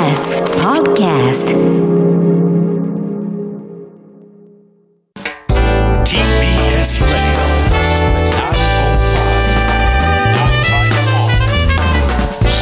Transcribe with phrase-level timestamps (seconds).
[0.00, 1.48] TBS Podcast
[6.04, 7.36] TBS Radio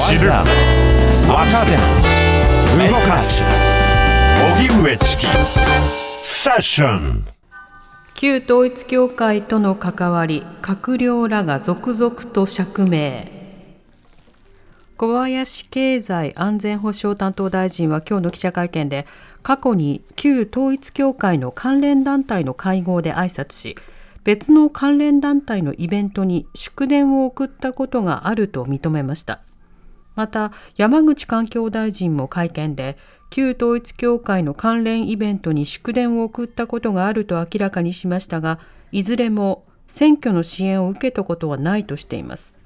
[0.08, 0.30] 知る
[1.28, 1.76] 若手
[2.88, 3.44] 動かす
[4.56, 5.26] 荻上チキ
[6.20, 7.24] セッション
[8.16, 13.37] 旧統一教会との関わり閣僚らが続々と釈明
[14.98, 19.06] 小林経済安全保障担当大臣は今日の記者会見で
[19.44, 23.76] 過去に旧統一教会の関連団体の会合で挨拶し
[24.24, 29.40] 別の関連団体のイベントに祝電を送ったことがあると認めました。
[30.16, 32.98] また山口環境大臣も会見で
[33.30, 38.58] 旧統一教会の関連イベントに祝電を送ったことがあると明らかにしましたが
[38.90, 42.57] いずれも選挙の支援を受けたことはないとしています。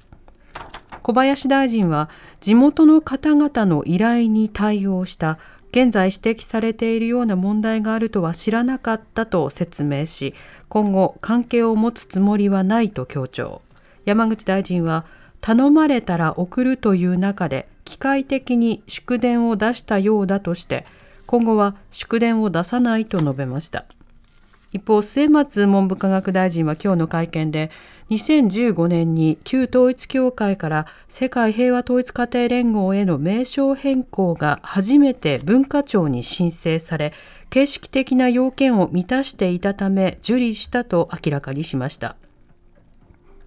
[1.02, 2.08] 小林大臣は
[2.40, 5.38] 地元の方々の依頼に対応した
[5.72, 10.34] 現在指摘されているような問題があるとは知らなかったと説明し
[10.68, 13.62] 今後関係を持つつもりはないと強調。
[14.04, 15.04] 山口大臣は
[15.40, 20.86] 頼まれたら送るという中で機械的に祝電を出したようだとして
[21.26, 23.86] 今後は祝電を出さないと述べました。
[24.72, 27.70] 一方末松文部科学大臣は今日の会見で
[28.12, 37.14] 2015年に旧統一教会から世界平和統一家庭連合への名称変更が初めて文化庁に申請され
[37.48, 42.16] 形式的な要件を満たしていたため受理したと明らかにしました。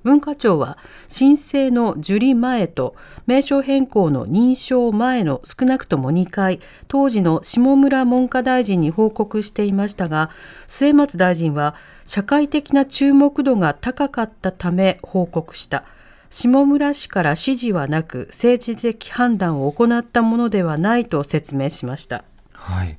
[0.06, 10.30] 文化庁は申請の受理前と名称変更の認証前の少なくとも2回当時の下村文科大臣に報告していましたが
[10.68, 11.74] 末松大臣は
[12.06, 15.84] 社会的な注目度が高かったため報告した
[16.30, 22.24] 下村氏から指示はなく政治的判断を行ったものではないと説明しました。
[22.52, 22.98] はい。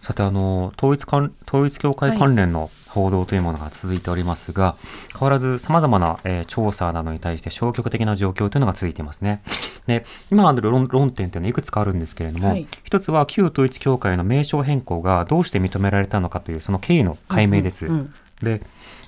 [0.00, 4.74] さて、あの、統一関、統一教会関連の報道というものが続いておりますが、
[5.18, 9.42] 変わらず様々な、えー調査などに対して消極的な状況というのが続いていますね。
[9.86, 17.86] で、今ある論論点というのはいくつかあるんですけれども、はい一つは旧統一教会の名称変更がどうして認められたのかというその経緯の解明です。
[17.86, 18.62] うんうんで、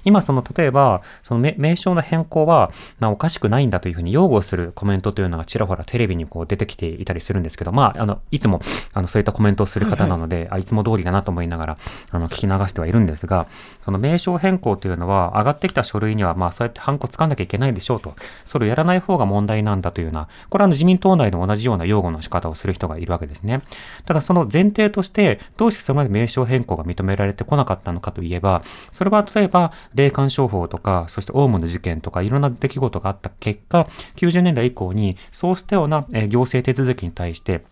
[0.05, 8.61] 今その例えば、その名名称の変更は、まあおかしくないんだというふうに擁護するコメントというのがちらほらテレビにこう出てきていたりするんですけど、まあ、あの、いつも、
[8.93, 11.79] あの、そういったコメントをする方なので、あ、いつも通りだなと思いながら、
[12.11, 13.47] あの、聞き流してはいるんですが、
[13.83, 18.15] その名称変更というのは、上がってきた書類には、まあ、そうやってハンコつかなきゃいけないでしょうと、
[18.45, 23.63] それをやらない方が問題なんだというような、これはあの自民党内でも同じような擁護の仕方をする人がいるわけですね。
[24.05, 37.65] ただその前提として、どうしてそれまで名称変更が認められてこなかったのかといえば、それは例えば、霊感商法とか、そしてオウムの事件とか、いろんな出来事があった結果、90年代以降に、そうしたようなえー行政手続きに対して、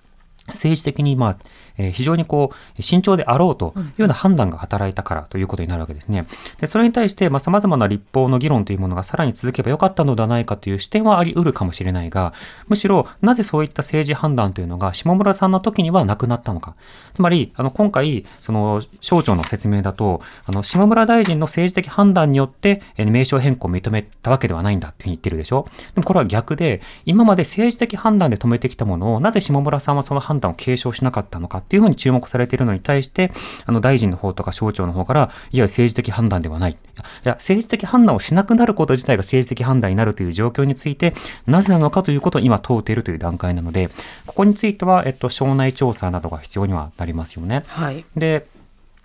[0.48, 1.38] 政治的に、まあ、
[1.78, 6.26] えー非常にこう、慎重であろうというような判断が働いたからということになるわけですね。
[6.60, 12.32] で、それに対して、まあ、様々な立法の議論というものがさらに続けばよかったのではないかという視点はあり得るかもしれないが、
[12.68, 16.74] むしろ、なぜそういった政治判断というのが、下村さんの時にはなくなったのか。
[17.14, 33.30] つまり、あの、今回、その、省庁の説明だと、あの、下村大臣の政治的判断によって、えー名称変更を認めたわけではないんだっていうふうに言ってるでしょでもこれは逆で、今まで政治的判断で止めてきたものを、なぜ下村さんはその判断を継承しなかったのかっていうふうに注目されているのに対して、
[33.66, 36.72] あの、大臣の方とか省庁の方から、いや、政治的判断ではない。
[36.72, 36.76] い
[37.24, 41.12] や、政治的判断をしなくなること自体が政治的判断になるという状況について、
[41.46, 43.90] なぜなのかということを今問うているという段階なので、
[44.26, 47.64] ここについては、えっと、省内調査などが必要にはなりますよね。
[47.68, 48.46] はいで、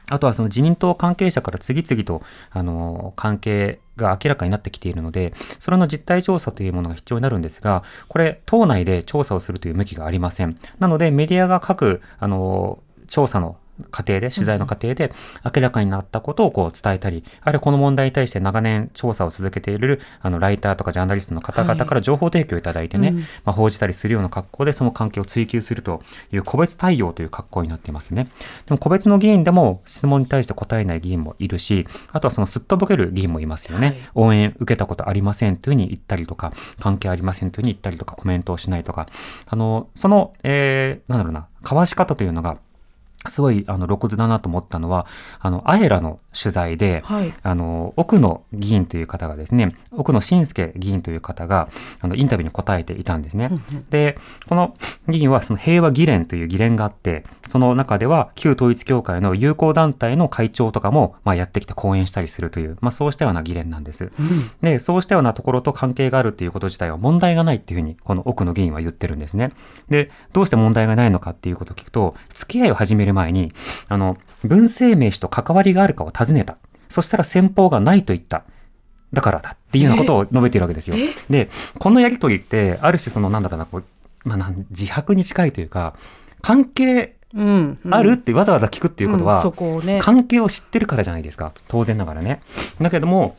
[0.09, 10.57] あとはその自民党関係者から次々と、あの、関係が明らかになってきているので、それの実態調査というものが必要になるんですが、これ、党内で調査をするという向きがありません。
[10.79, 13.57] なので、メディアが各、あの、調査の
[13.89, 15.11] 過程で、取材の過程で
[15.43, 23.17] 明らかになったことをこう伝えたり、あるいはこの問題に対して長年調査を続けている、あの、ライターとかジャーナリストの方々から情報提供いただいてね、うん。
[23.19, 26.01] まあ、報じたりするような格好でその関係を追求すると
[26.31, 28.29] いう個別対応という格好になっていますね。
[28.65, 33.87] でも個別の議員でも質問に対して答えない議員もいるし、あとはそのすっとぼける議員もいますよね。
[33.87, 33.97] はい。
[34.15, 39.07] 応援受けたことありませんというふうに言ったりとか、関係ありませんというふうに言ったりとか、コメントをしないとか、
[39.47, 42.57] あの、その、えー、なんだろうな、交わし方というのが、
[43.27, 45.05] すごい、あの、露骨だなと思ったのは、
[45.39, 51.69] あの、アヘラの、取材で、はいあの、奥野議員という方がですね、奥野信介議員という方が、
[52.01, 53.49] あの、インタビューに答えていたんですね。
[53.89, 54.75] で、この
[55.07, 64.11] 議員はその平和議連という議連があって、その中では旧統一教会の友好団体の会長とかも、まあ、やってきて講演したりするという、まあ、そうしたような議連なんです。
[64.61, 69.51] で、そうしたようなところと関係があるっていうこと自体は問題がないっていうふうに、この奥野議員は言ってるんですね。
[69.89, 73.51] で、どうして問題がないのかっていうことを聞くと、付き合いを始める前に、
[73.87, 76.57] あの、文生明氏と関わりがあるかを尋ねた。
[76.89, 78.43] そしたら先方がないと言った。
[79.11, 80.95] だからだっていうようなことを述べているわけですよ。
[81.29, 81.49] で、
[81.79, 83.83] このやりとりって、ある種その、なんだろうな、こう、
[84.25, 85.95] まあ、なん自白に近いというか、
[86.41, 91.51] 関係うんうんあるってわざわざ聞くっていうことは、うんね関係を知ってるからじゃないですか。
[91.67, 92.41] 当然ながらね。
[92.79, 93.37] だけども、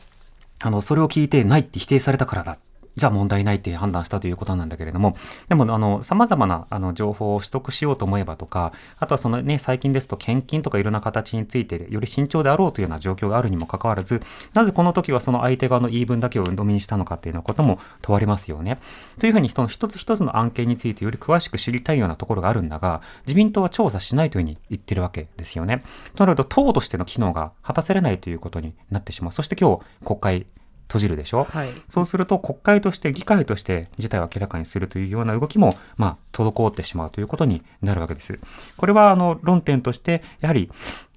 [0.59, 2.57] あの、それを聞いてないって否定されたからだ。
[2.95, 5.17] じゃあ問題ないって判断したということなんだけれども、
[5.49, 14.21] でも、あの、様々な、あの、情報を取得しようと思えばとか、あとはそのね、最近ですと献金とかいろんな形について、より慎重であろうというような状況があるにもかかわらず、
[14.53, 18.79] なぜこの時はその相手側の言い分だけを鵜呑みにしたのかっていうようなことも問われますよね。
[19.19, 25.83] というふうに、その一つ一つの案件についてより詳しく知りたいようなところがあるんだが、自民党は調査しないというふうに言ってるわけですよね。
[26.15, 29.31] となると、党としての機能が果たせれないということになってしまう。
[29.31, 30.45] そして今日、国会
[30.87, 31.45] 閉じるでしょ？
[31.45, 38.39] はいそうすると国会として議会として事態を明らかにするというような動きも、まあ、滞ってしまうということになるわけです。
[38.77, 40.69] これは、あの、論点として、やはり、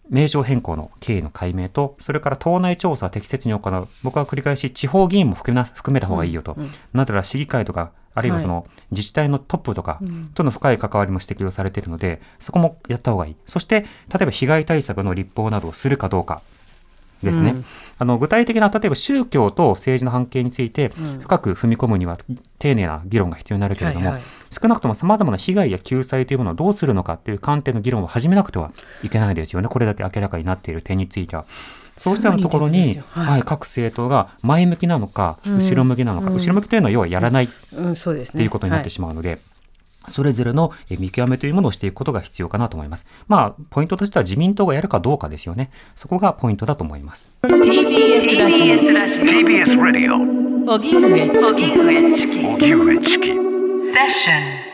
[0.09, 3.89] 名称変更の経緯の解明と、それから党内調査を適切に行う。
[4.03, 6.57] 僕は繰り返し、地方議員も含めな含めた方がいいよと。
[6.95, 10.01] なぜなら市議会とか、あるいはその自治体のトップとか
[10.35, 13.37] との深い関わりも指摘をされているので、そこもやった方がいい。
[13.45, 13.89] そして、例
[14.23, 16.41] えば被害対策の立法などをするかどうか。
[17.23, 17.65] ですね、うん。
[17.99, 20.89] あの具体的な例えば宗教と政治の関係について
[21.21, 22.19] 深く踏み込むには
[22.59, 24.23] 丁寧な議論が必要になるけれども、はいはい。
[24.51, 28.73] 少なくとも様々な被害や救済というものをどうするのかという観点の議論を始めなくては
[29.03, 29.69] いけないですよね。
[29.69, 31.45] これだけ明らかになっている点については。
[31.99, 33.27] そうしたところにはい。
[33.27, 38.39] はい、各政党が前向きなのか、後ろ向きなのか、後ろ向きというのは要はやらないうん、そうですね。
[38.39, 39.41] っていうことになってしまうので、
[40.09, 43.07] それぞれのえ見極めというものをしていくことが必要かなと思います。
[43.27, 45.71] まあ、ポイントとしては自民党がやるかどうかですよね。
[45.97, 47.31] そこがポイントだと思います。
[47.43, 50.15] TBS ラジ TBS Radio
[50.69, 52.47] オ、荻上チキ。
[52.47, 54.68] 荻上チキセッション